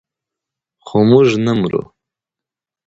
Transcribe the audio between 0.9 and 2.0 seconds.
موږ نه مرو.